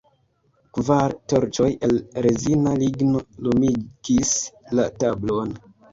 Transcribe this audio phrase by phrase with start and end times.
[0.77, 1.93] Kvar torĉoj el
[2.27, 4.33] rezina ligno lumigis
[4.81, 5.55] la tablon.